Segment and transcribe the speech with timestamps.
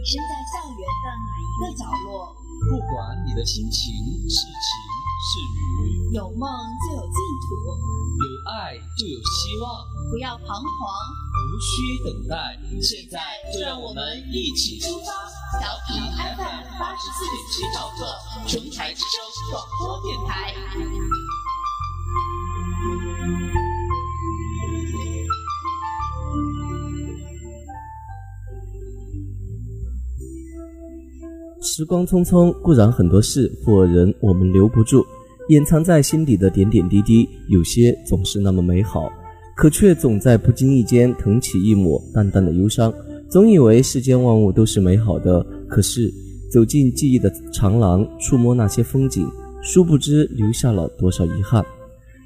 [0.00, 2.34] 你身在校园的哪一个角落，
[2.70, 3.92] 不管你的心情
[4.30, 4.56] 是晴
[5.28, 5.38] 是
[5.84, 6.48] 雨，有梦
[6.80, 7.12] 就有净
[7.44, 7.52] 土，
[8.16, 10.64] 有爱就有希望，不要彷徨，
[11.52, 12.58] 无需等待。
[12.80, 13.20] 现在
[13.52, 15.12] 就让我们一起出发，
[15.60, 18.16] 调频 FM 八十四点七兆赫，
[18.48, 19.20] 琼台之声
[19.50, 20.54] 广播电台。
[31.80, 35.02] 时光匆匆，固然很多事或人我们留不住，
[35.48, 39.10] 掩藏在心底的点点滴滴，有些总是那么美好，
[39.56, 42.92] 可却总在不经意间腾起一抹淡淡的忧伤。
[43.30, 46.12] 总以为世间万物都是美好的，可是
[46.52, 49.26] 走进记忆的长廊，触摸那些风景，
[49.62, 51.64] 殊不知留下了多少遗憾。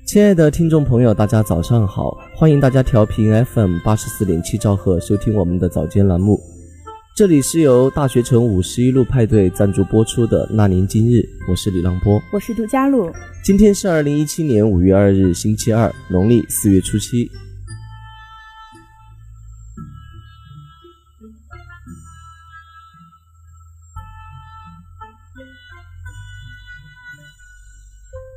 [0.05, 6.41] 亲爱的听众朋友，大家早上好，欢迎大家调频 FM 八十四点七兆赫收听我们的早间栏目。
[7.17, 13.09] 这里是由大学城五十一路派对赞助播出的《那年今日》，我是李浪波，我是杜佳璐。
[13.41, 17.31] 今天是二零一七年五月二日，星期二，农历四月初七。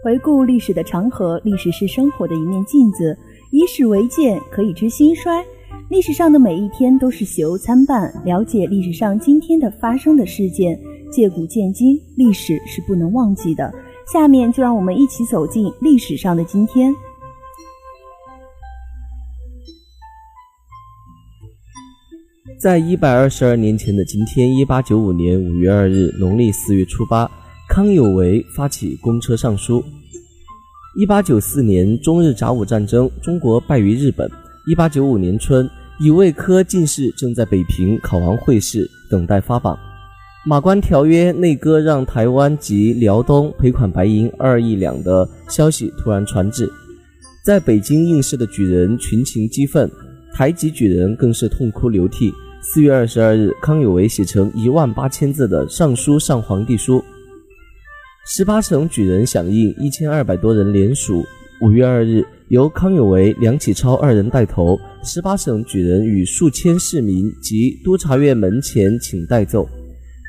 [0.04, 3.18] 回顾历史的长河，历史是生活的一面镜子，
[3.50, 5.44] 以史为鉴，可以知兴衰。
[5.90, 10.78] 历史上的每一天都是喜忧参半，了解历史上今天的发生的事件，
[11.10, 13.74] 借古鉴今，历史是不能忘记的。
[14.12, 16.94] 下面就让我们一起走进历史上的今天。
[22.60, 27.32] 在一百二十二年前的今天，一八九五年五月二日，农历四月初八，
[27.70, 29.82] 康有为发起公车上书。
[30.98, 34.30] 一八九四年中日甲午战争，中国败于日本。
[34.70, 35.70] 一八九五年春，
[36.00, 39.76] 乙未科进士正在北平考完会试，等待发榜。
[40.46, 46.72] 马关条约内阁让台湾及辽东，赔款白银二亿两的消息突然传至，
[47.44, 49.90] 在北京应试的举人群情激愤，
[50.36, 52.32] 台籍举人更是痛哭流涕。
[52.62, 57.04] 四月二十二日，康有为写成一万八千字的上书上皇帝书，
[58.28, 61.26] 十八省举人响应，一千二百多人联署。
[61.60, 62.24] 五月二日。
[62.50, 69.68] 由康有为、梁启超二人带头，十八省举人与数千市民及督察院门前请代奏，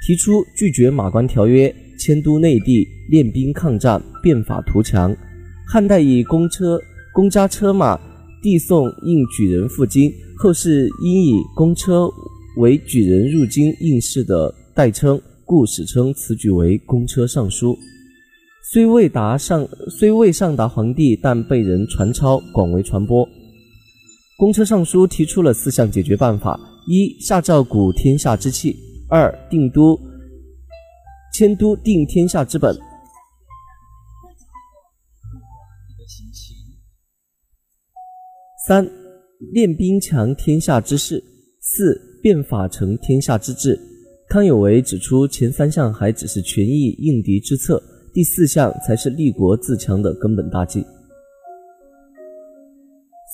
[0.05, 5.17] 提出拒绝马关条约，迁都内地，练兵抗战，变法图强。
[5.65, 6.81] 汉代以公车、
[7.15, 7.97] 公家车马
[8.43, 12.11] 递送应举人赴京，后世因以公车
[12.57, 17.79] 为举人入京应试的代称，故史称此举为公车上书。
[18.71, 23.27] 虽未达上，虽未上达皇帝，但被人传抄，广为传播。
[24.37, 28.77] 公车上书提出了四项解决办法：一、下诏鼓天下之气；
[29.09, 29.99] 二、定都
[31.33, 32.77] 迁都定天下之本；
[38.67, 38.87] 三、
[39.55, 41.17] 练兵强天下之势；
[41.63, 43.81] 四、变法成天下之治。
[44.29, 47.83] 康有为指出，前三项还只是权宜应敌之策。
[48.13, 50.85] 第四项才是立国自强的根本大计。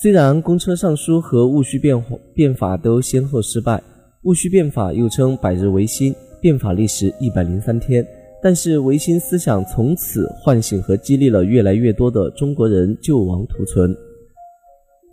[0.01, 2.03] 虽然公车上书和戊戌变
[2.33, 3.81] 变法都先后失败，
[4.23, 8.05] 戊戌变法又称百日维新，变法历时一百零三天，
[8.43, 13.95] 但是维新思想从此唤醒和激励了越来越多的中国人救亡图存，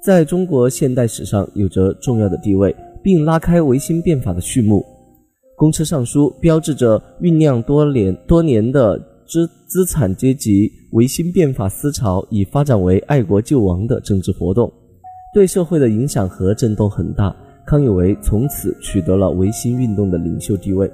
[0.02, 2.74] 在中国现代史上有着重要的地位，
[3.04, 4.84] 并拉开维新变法的序幕。
[5.56, 9.00] 公车上书标志着酝酿多年多年的。
[9.26, 14.72] 资资产阶级维新变法思潮已发展为爱国救亡的政治活动，
[15.32, 17.34] 对社会的影响和震动很大。
[17.64, 20.90] 康有为从此取得了维新运动的领袖地位。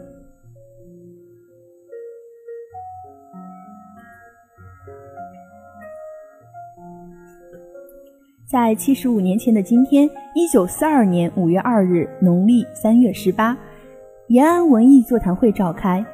[8.47, 13.57] 在七十五年前的今天，一九四二年五月二日，农历三月十八，
[14.29, 16.05] 延安文艺座谈会召开。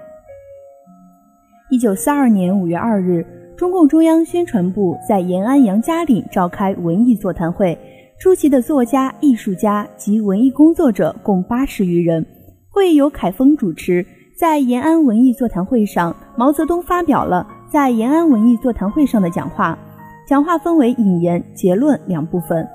[1.71, 3.25] 一九四二年五月二日，
[3.57, 7.77] 中共中央宣传部在延安杨家岭召开文艺座谈会，
[8.19, 12.25] 出席的作家、艺术家及文艺工作者共八十余人。
[12.69, 14.05] 会议由凯丰主持。
[14.37, 19.79] 在延安文艺座谈会上，毛泽东发表了在延安文艺座谈会上的讲话。
[20.27, 22.67] 讲话分为引言、结论两部分。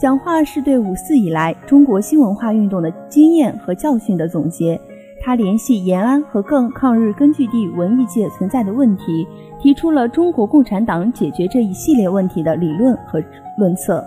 [0.00, 4.80] 讲话是对五四以来中国新文化运动的经验和教训的总结。
[5.20, 9.26] 他联系延安和更抗日根据地文艺界存在的问题，
[9.60, 13.22] 提出了中国共产党解决这一系列问题的理论和
[13.58, 14.04] 论策。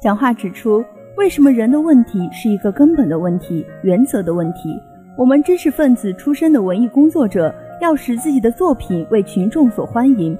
[0.00, 0.84] 讲话指出，
[1.16, 4.68] 为什么人的问题是一个根本的问题、原则的问题？
[5.16, 10.36] 我们知识分子出身的文艺工作者，要使自己的作品为群众所欢迎，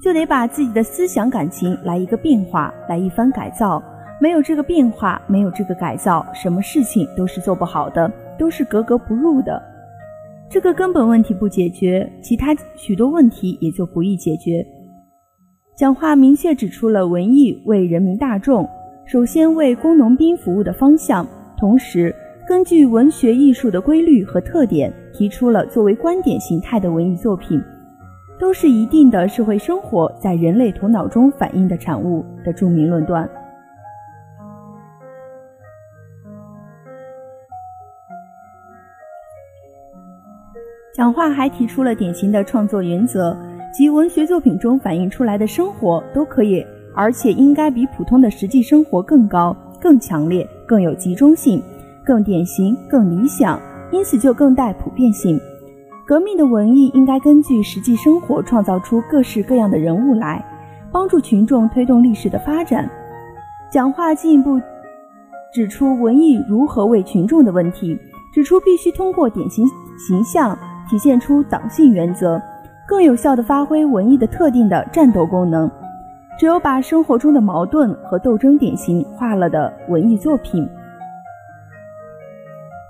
[0.00, 3.82] 就得把自己的思想感情来一个变化，来一番改造。
[4.22, 9.60] 没有这个变化，没有这个改造，什么事情都是做不好的，都是格格不入的。
[10.46, 14.64] 这个根本问题不解决，其他许多问题也就不易解决。
[15.74, 18.68] 讲话明确指出了文艺为人民大众。
[19.06, 21.26] 首先为工农兵服务的方向，
[21.56, 22.14] 同时
[22.46, 27.58] 根据文学艺术的规律和特点，提出了作为观点形态的文艺作品，
[28.38, 33.26] 都是一定的社会生活在人类头脑中反映的产物的著名论断。
[41.00, 43.34] 讲话还提出了典型的创作原则，
[43.72, 46.62] 即文学作品中反映出来的生活都可以。
[46.94, 51.62] 而且应该比普通的实际生活更高、更强烈、更有集中性、
[52.04, 53.58] 更典型、更理想，
[53.90, 55.40] 因此就更带普遍性。
[56.06, 60.44] 革命的文艺应该根据实际生活创造出各式各样的人物来，
[60.92, 62.86] 帮助群众推动历史的发展。
[63.72, 64.60] 讲话进一步
[65.54, 67.98] 指出文艺如何为群众的问题，
[68.34, 69.66] 指出必须通过典型
[70.06, 70.58] 形象
[70.90, 72.42] 体现出党性原则，
[72.84, 75.70] 更有效地发挥文艺的特定的战斗功能。
[76.36, 80.68] 只有把生活中的矛盾和斗争典型化了的文艺作品，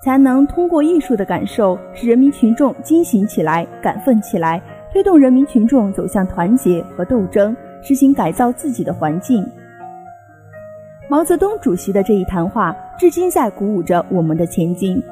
[0.03, 4.63] 才能通过艺术的感受，使人民群众惊醒起来、感奋起来，
[4.93, 9.47] 推动人民群众走向团结和斗争，实行改造自己的环境。
[11.07, 15.03] 毛泽东主席的这一谈话，至今在鼓舞着我们的前进。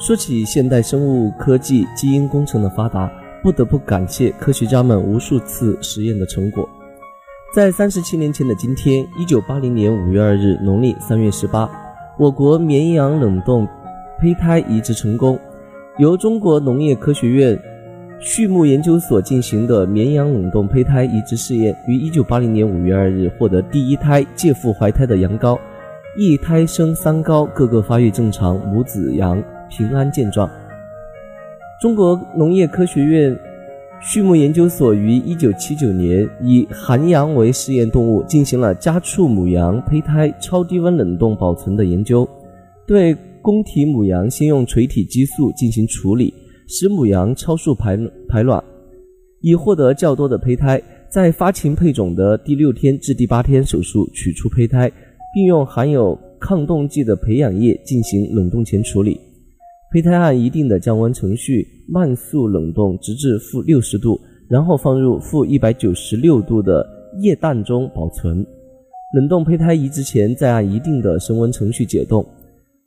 [0.00, 3.12] 说起现代生物科技、基因工程的发达，
[3.42, 6.66] 不得不感谢科学家们无数次实验的成果。
[7.54, 11.70] 在三十七年前的今天，一九八零年五月二日，农历三月十八，
[12.18, 13.68] 我国绵羊冷冻
[14.18, 15.38] 胚胎移植成功。
[15.98, 17.60] 由中国农业科学院
[18.22, 25.58] 畜牧研究所进行的绵羊冷冻胚胎移植试验，于一九八零年五月二日获得第一胎借腹怀胎的羊羔，
[26.16, 29.42] 一胎生三羔，个个发育正常，母子羊。
[29.70, 30.50] 平安健壮。
[31.80, 33.34] 中国农业科学院
[34.02, 42.28] 畜牧研究所于一九七九年以寒羊为试验动物，进行了家畜母羊胚胎超低温冷冻保存的研究。
[42.86, 46.34] 对公体母羊先用垂体激素进行处理，
[46.66, 48.62] 使母羊超速排排卵，
[49.40, 50.82] 以获得较多的胚胎。
[51.08, 54.90] 在发情配种的第六天至第八天手术取出胚胎，
[55.34, 59.20] 并用含有抗冻剂的培养液进行冷冻前处理。
[59.92, 66.86] 胚胎按一定的降温程序慢速冷冻，直至负六十度，然后放入负一百九十六度的
[67.20, 68.46] 液氮中保存。
[69.14, 72.24] 冷冻胚胎移植前，再按一定的升温程序解冻。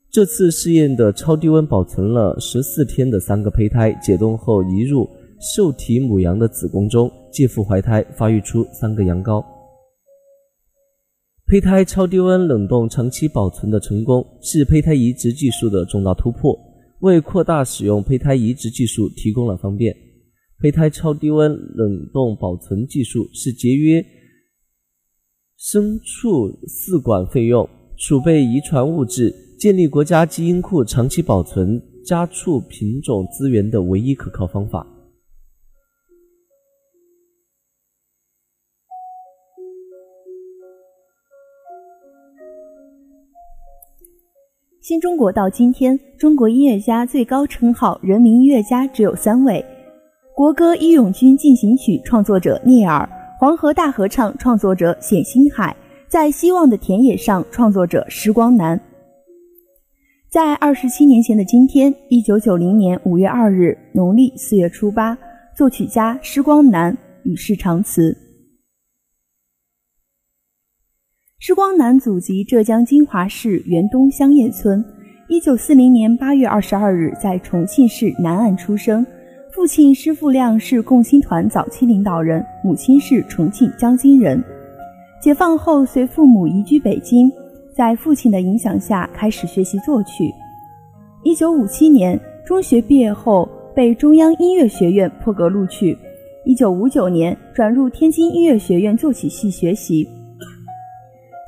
[0.09, 5.05] 这次试验的超低温保存了十四天的三个胚胎，解冻后移入
[5.55, 9.43] 受体母羊的子宫中，借腹怀胎，发育出三个羊羔。
[11.47, 16.57] 胚胎超低温冷冻长期保存的成功，是胚胎移植技术的重大突破。
[17.03, 19.93] 为扩大使用胚胎移植技术提供了方便。
[20.59, 24.01] 胚胎超低温冷冻保存技术是节约
[25.59, 34.92] 牲畜饲管费用、储备遗传物质、建立国家基因库、长期保存家畜品种资源的唯一可靠方法。
[44.83, 49.63] 新中国到今天，中国音乐家最高称号“人民音乐家”只有三位：
[50.35, 53.09] 国歌《义勇军进行曲》创作者聂耳，
[53.39, 55.73] 黄河大合唱创作者冼星海，
[56.09, 58.77] 在希望的田野上创作者施光南。
[60.29, 65.17] 在二十七年前的今天，一九九零年五月二日，农历四月初八，
[65.55, 68.13] 作曲家施光南与世长辞。
[71.45, 74.81] 施光南祖籍浙江金华市元东香叶村，
[75.27, 79.05] 一九四零年八月二十二日在重庆市南岸出生。
[79.51, 84.41] 父亲施富亮是共青团早期领导人，母亲是重庆江津人。
[85.21, 87.29] 解放后随父母移居北京，
[87.75, 90.33] 在父亲的影响下开始学习作曲。
[91.23, 95.97] 一九五七年中学毕业后被中央音乐学院破格录取。
[96.45, 100.07] 一九五九年转入天津音乐学院作曲系学习。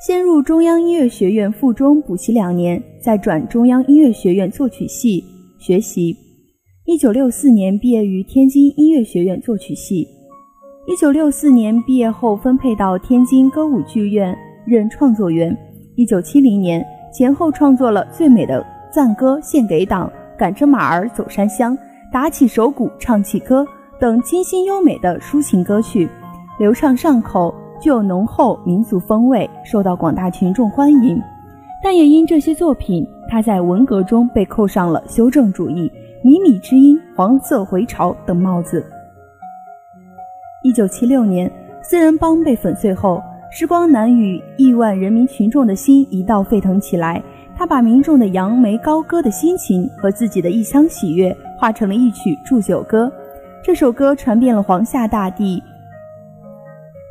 [0.06, 5.24] 先入中央音乐学院附中补习两年，再转中央音乐学院作曲系
[5.58, 6.16] 学习。
[6.86, 10.08] 一九六四年毕业于天津音乐学院作曲系。
[10.86, 15.58] 一九六四年毕业后分配到天津歌舞剧院任创作员。
[15.96, 20.08] 一九七零年前后创作了《最美的赞歌献给党》
[20.38, 21.76] 《赶着马儿走山乡》
[22.14, 23.64] 《打起手鼓唱起歌》
[24.00, 26.08] 等清新优美的抒情歌曲，
[26.60, 27.52] 流畅上口，
[27.86, 31.22] 具有浓厚民族风味，受到广大群众欢迎。
[31.84, 35.88] 但也因这些作品，他在文革中被扣上了修正主义、
[36.24, 38.84] 靡靡之音、黄色回潮等帽子。
[40.64, 41.48] 一九七六年，
[41.84, 47.22] 四人帮被粉碎后，时光南与亿万人民群众的心一道沸腾起来。
[47.56, 53.14] 他把民众的扬眉高歌的心情和自己的一腔喜悦，化成了一曲祝酒歌。
[53.64, 55.62] 这首歌传遍了华夏大地，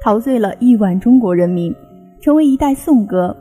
[0.05, 1.75] 陶醉了亿万中国人民，
[2.21, 3.35] 成为一代颂歌。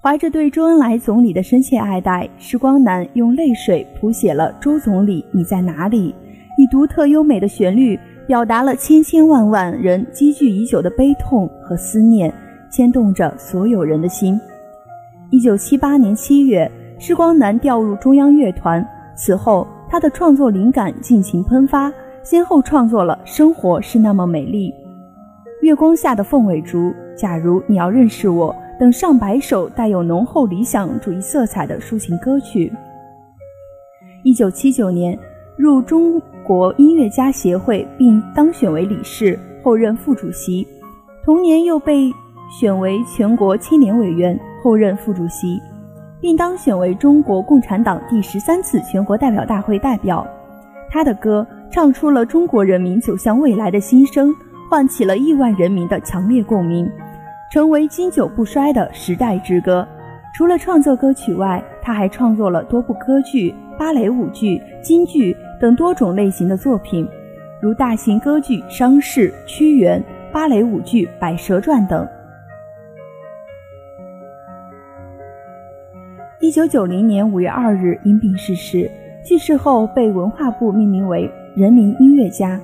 [0.00, 6.12] 怀着对周恩来总理的深切爱戴，施光南用泪水谱写了《周总理你在哪里》，
[6.56, 7.98] 以独特优美的旋律。
[8.28, 12.32] 表达了千千万万人积聚已久的悲痛和思念，
[12.70, 14.40] 牵动着所有人的心。
[15.30, 21.92] 一九七八年七月，施光南调入中央乐团，此后他的创作灵感尽情喷发，
[22.22, 24.70] 先后创作了《生活是那么美丽》
[25.64, 32.70] 《月光下的凤尾竹》《假如你要认识我》等上百首带有浓厚理想主义色彩的抒情歌曲。
[34.24, 35.18] 一九七九年
[35.56, 36.20] 入中。
[36.46, 40.68] 国音乐家协会，并当选为理事，后任副主席。
[41.24, 42.12] 同年又被
[42.50, 45.58] 选为全国青年委员，后任副主席，
[46.20, 50.26] 并当选为中国共产党第十三次全国代表大会代表。
[50.90, 54.30] 他的歌唱出了中国人民走向未来的心声，
[54.74, 56.90] 唤起了亿万人民的强烈共鸣，
[57.48, 59.86] 成为经久不衰的时代之歌。
[60.34, 65.36] 除了创作歌曲外，他还创作了多部歌剧、芭蕾舞剧、京剧。
[65.60, 67.08] 等多种类型的作品，
[67.62, 70.00] 如大型歌剧《伤逝》《屈原》、
[70.32, 72.04] 芭蕾舞剧《百蛇传》等。
[76.40, 78.90] 一九九零年五月二日因病逝世，
[79.24, 82.60] 去世后被文化部命名为人民音乐家。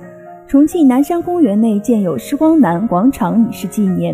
[0.51, 4.13] 重庆南山公园内建有施光南广场以示纪念。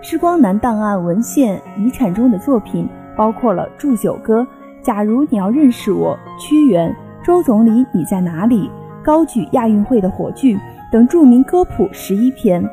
[0.00, 4.40] 施光南档案文献遗产中的作品包括了祝酒歌
[4.80, 6.90] 《假如你要认识我》《屈原》。
[7.22, 8.70] 周总理，你在哪里？
[9.02, 10.58] 高举亚运会的火炬
[10.90, 12.66] 等著名歌谱十一篇，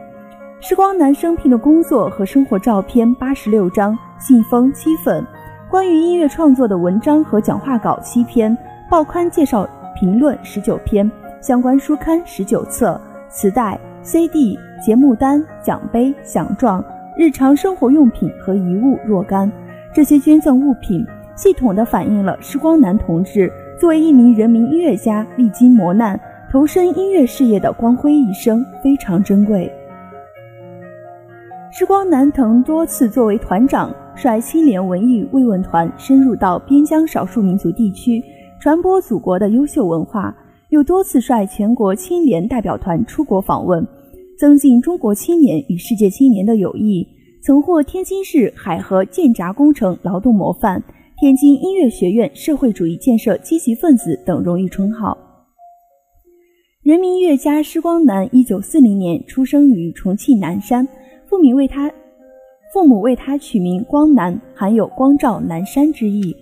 [0.61, 5.21] 施光南生平的工作和生活照片八十六张，信封七份，
[5.69, 8.57] 关于音乐创作的文章和讲话稿七篇，
[8.89, 9.67] 报刊介绍
[9.99, 11.11] 评论十九篇，
[11.41, 16.85] 相关书刊十九册，磁带、CD、节目单、奖杯、奖状，
[17.17, 19.51] 日常生活用品和遗物若干。
[19.91, 21.03] 这些捐赠物品，
[21.35, 23.51] 系统地反映了施光南同志。
[23.79, 26.19] 作为一名人民音乐家，历经磨难，
[26.51, 29.67] 投身音乐事业的光辉一生非常珍贵。
[31.71, 38.23] 施光南曾多次作为团长，率青年文艺慰问团深入到边疆少数民族地区，
[38.59, 40.31] 传播祖国的优秀文化；
[40.71, 43.85] 又多次率全国青年代表团出国访问，
[44.39, 47.05] 增进中国青年与世界青年的友谊。
[47.43, 50.81] 曾获天津市海河建闸工程劳动模范。
[51.19, 55.15] 天津音乐学院社会主义建设积极分子等荣誉称号。
[56.83, 60.87] 人民音乐家施光南，一九四零年出生于重庆南山，
[61.29, 61.91] 父母为他
[62.73, 66.33] 父母为他取名光南，含有光照南山之意。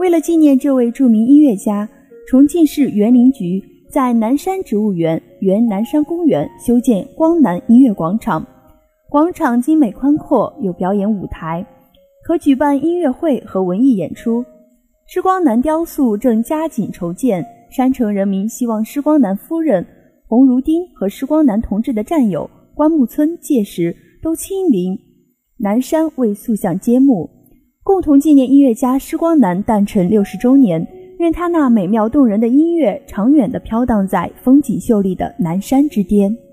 [0.00, 1.88] 为了纪念这位著名音乐家，
[2.26, 8.44] 重庆市园林局在南山植物园原南山公园修建光南音乐广场，
[9.08, 11.64] 广场精美宽阔，有表演舞台。
[12.24, 14.44] 可举办音乐会和文艺演出。
[15.06, 19.86] 施光南雕塑正加紧筹建，山城人民希望施光南夫人
[20.26, 24.98] 洪如丁和施光南同志的战友关木村届时都亲临
[25.58, 27.30] 南山为塑像揭幕，
[27.84, 30.84] 共同纪念音乐家施光南诞辰六十周年。
[31.18, 36.45] 愿他那美妙动人的音乐长远地飘荡在风景秀丽的南山之巅。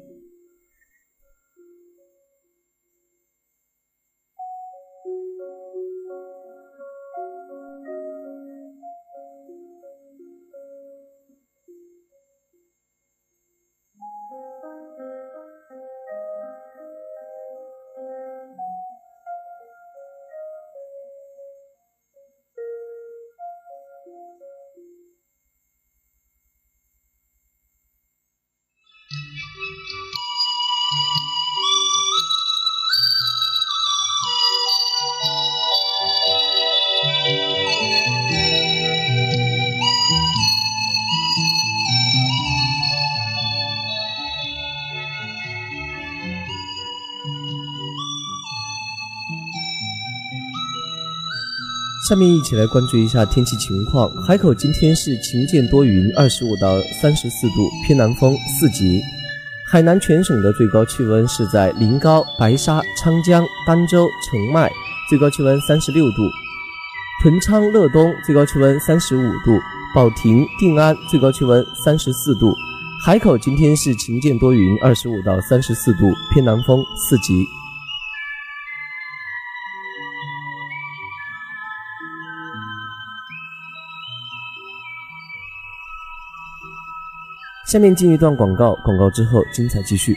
[52.04, 54.12] 下面一起来关注一下天气情况。
[54.18, 59.02] 海口今天是晴间多云，二十五到三十四度，偏南风四级。
[59.66, 64.70] 海南全省的最高气温是在临高、白沙、昌江、儋州、澄迈，
[65.10, 66.24] 最高气温三十六度；
[67.22, 69.58] 屯昌、乐东最高气温三十五度；
[69.96, 72.54] 保亭、定安最高气温三十四度。
[73.06, 77.46] 海口今天是晴间多云，二十五到三十四度，偏南风四级。
[87.66, 90.16] 下面进一段广告，广告之后精彩继续。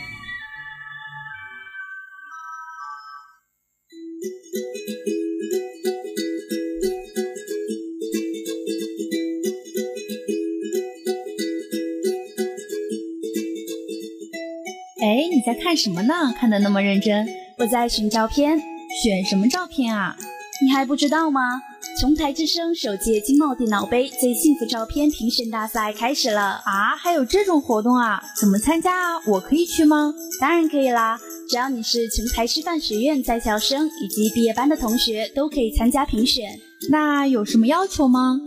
[15.00, 16.14] 哎，你在看什么呢？
[16.38, 17.26] 看的那么认真。
[17.58, 18.58] 我在选照片，
[19.02, 20.14] 选什么照片啊？
[20.62, 21.62] 你还不知道吗？
[21.98, 26.94] 琼台之声首届经贸电脑杯最幸福照片评选大赛开始了啊！
[26.94, 28.22] 还有这种活动啊？
[28.38, 29.22] 怎么参加啊？
[29.26, 30.12] 我可以去吗？
[30.38, 31.18] 当然可以啦！
[31.48, 36.60] 只要你是琼台师范学院在校生以及毕业班的同学，都可以参加评选。
[36.90, 38.38] 那有什么要求吗？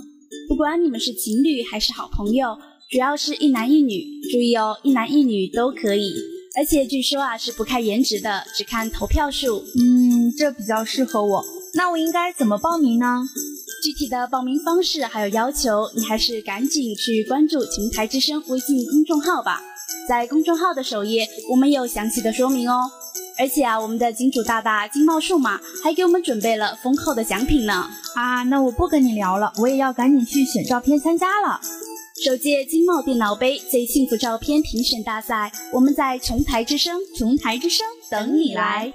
[0.48, 2.56] 不管你们是情侣还是好朋友，
[2.92, 4.06] 主要是一男一女。
[4.32, 6.14] 注意哦，一男一女都可以。
[6.56, 9.64] 而且据说啊，是不看颜值的，只看投票数。
[9.80, 11.44] 嗯，这比较适合我。
[11.74, 13.24] 那我应该怎么报名呢？
[13.84, 19.62] 具体的报名方式还有要求，你还是赶紧去关注“琴台之声”微信公众号吧。
[20.08, 22.90] 在公众号的首页，我们有详细的说明哦。
[23.38, 27.88] 而且啊，我们的金主大大金茂数码还给我们准备了丰厚的奖品呢。
[28.16, 31.62] 啊，那我不跟你聊了，我也要赶紧去选照片参加了。
[32.26, 38.92] 首届金茂电脑杯最幸福照片评选大赛，我们在琼台之声，琼台之声等你来。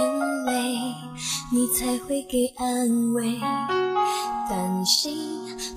[0.00, 0.94] 眼泪，
[1.52, 3.38] 你才会给安慰。
[4.48, 5.16] 担心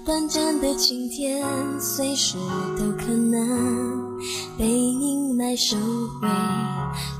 [0.05, 1.45] 短暂的晴天，
[1.79, 2.37] 随时
[2.77, 4.19] 都可能
[4.57, 5.75] 被阴霾收
[6.21, 6.27] 回。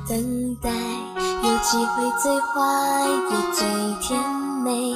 [0.08, 3.66] 等待有机会最坏也最
[4.02, 4.20] 甜
[4.64, 4.96] 美，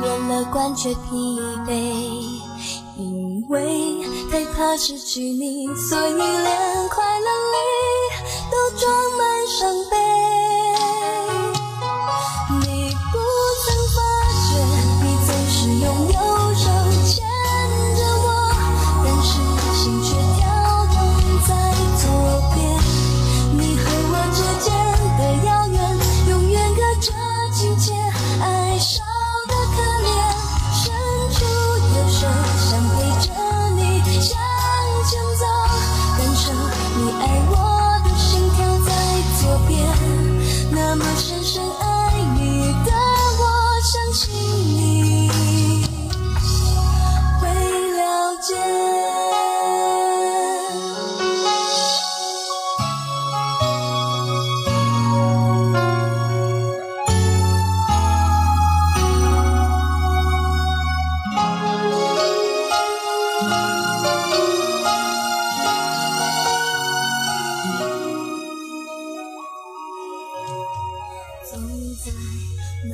[0.00, 1.70] 我乐观却疲惫。
[2.96, 7.56] 因为太怕失去你，所以连快乐里
[8.50, 8.82] 都装
[9.18, 9.93] 满伤悲。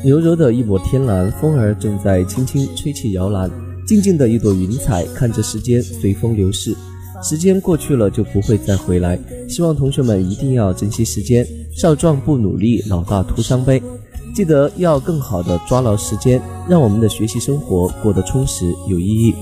[0.03, 3.50] 柔柔的一抹天蓝，风儿正在轻轻吹起摇篮。
[3.87, 6.74] 静静的一朵云彩，看着时间随风流逝。
[7.22, 9.18] 时间过去了就不会再回来。
[9.46, 13.83] 希望同学们一定要珍惜时间，少壮不努力，老大徒伤悲。
[14.35, 19.35] 记得要更好的抓牢时间，让我们的学习生活过得充实有意义。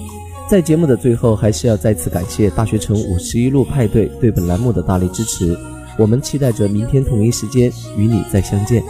[0.48, 5.54] 在节目的最后，还是要再次感谢大学城五十一路派对对本栏目的大力支持。
[5.98, 8.82] 我们期待着明天同一时间与你再相见。